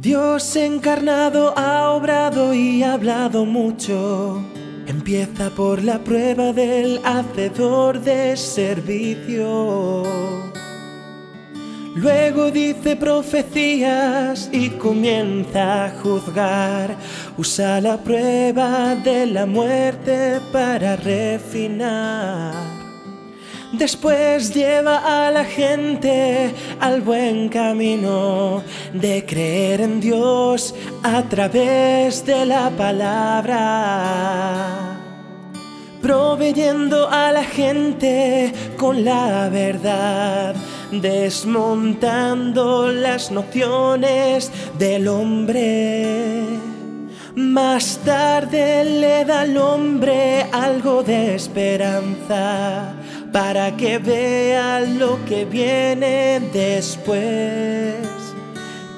[0.00, 4.40] Dios encarnado ha obrado y ha hablado mucho.
[4.88, 10.02] Empieza por la prueba del hacedor de servicio.
[11.94, 16.96] Luego dice profecías y comienza a juzgar.
[17.36, 22.77] Usa la prueba de la muerte para refinar.
[23.72, 28.62] Después lleva a la gente al buen camino
[28.94, 33.58] de creer en Dios a través de la palabra.
[36.00, 40.54] Proveyendo a la gente con la verdad,
[40.90, 46.46] desmontando las nociones del hombre.
[47.34, 52.94] Más tarde le da al hombre algo de esperanza
[53.32, 57.96] para que vea lo que viene después.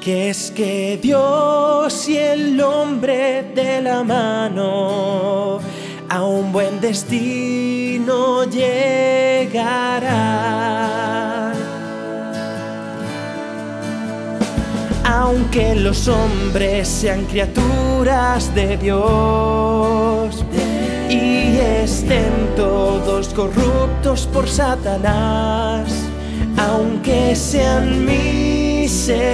[0.01, 5.61] Que es que Dios y el hombre de la mano
[6.09, 9.91] a un buen destino llegarán.
[15.05, 20.45] Aunque los hombres sean criaturas de Dios
[21.11, 25.93] y estén todos corruptos por Satanás,
[26.57, 29.27] aunque sean miserables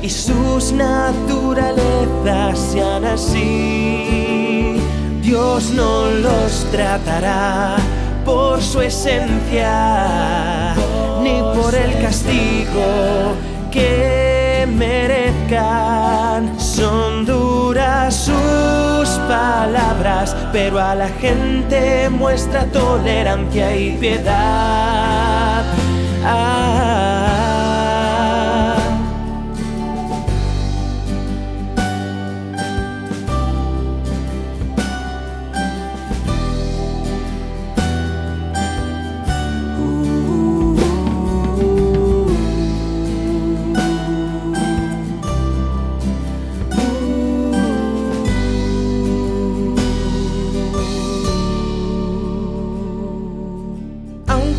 [0.00, 4.76] y sus naturalezas sean así,
[5.20, 7.76] Dios no los tratará
[8.24, 10.74] por su esencia
[11.22, 13.29] ni por el castigo
[20.52, 25.64] pero a la gente muestra tolerancia y piedad.
[26.24, 27.09] Ah.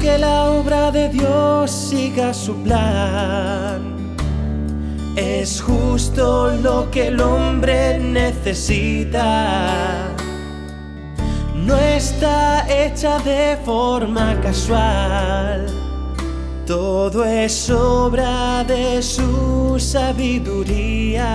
[0.01, 4.15] Aunque la obra de Dios siga su plan,
[5.15, 10.07] es justo lo que el hombre necesita.
[11.53, 15.67] No está hecha de forma casual,
[16.65, 21.27] todo es obra de su sabiduría.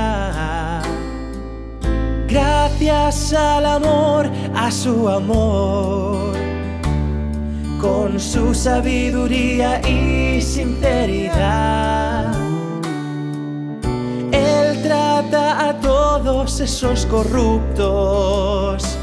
[2.26, 6.45] Gracias al amor, a su amor
[7.80, 12.32] con su sabiduría y sinceridad.
[14.32, 18.96] Él trata a todos esos corruptos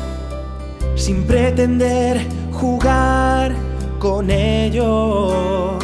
[0.95, 3.53] sin pretender jugar
[3.99, 5.83] con ellos.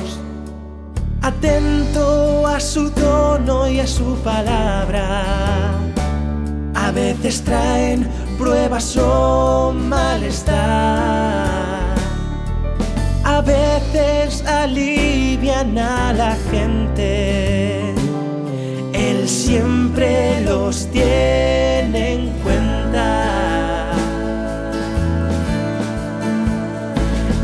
[1.21, 5.73] Atento a su tono y a su palabra.
[6.73, 8.07] A veces traen
[8.37, 11.09] pruebas o malestar
[13.39, 17.93] a veces alivian a la gente.
[18.91, 23.93] Él siempre los tiene en cuenta.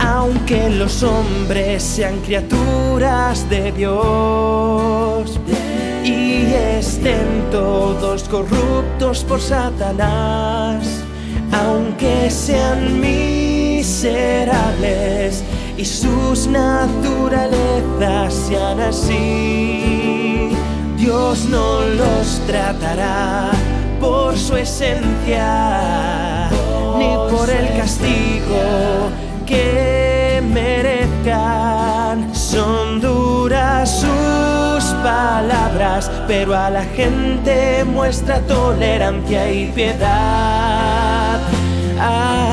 [0.02, 5.40] Aunque los hombres sean criaturas de Dios
[6.04, 6.44] y
[6.78, 11.06] estén todos corruptos por Satanás,
[11.53, 14.26] aunque sean miserables,
[15.78, 20.52] y sus naturalezas sean así.
[20.98, 23.52] Dios no los tratará
[24.00, 26.50] por su esencia,
[26.98, 29.10] ni por el castigo
[29.46, 32.34] que merezcan.
[32.34, 41.40] Son duras sus palabras, pero a la gente muestra tolerancia y piedad.
[42.00, 42.45] Ah,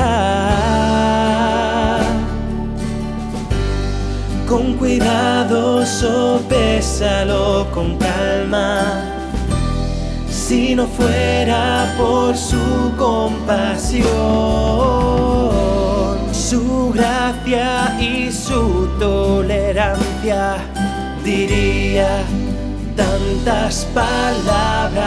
[4.93, 9.01] cuidado sopésalo con calma.
[10.29, 14.05] Si no fuera por su compasión,
[16.31, 20.57] su gracia y su gracia
[21.23, 22.23] diría
[22.95, 25.01] tantas palabras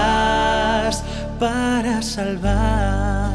[1.38, 3.25] para salvar.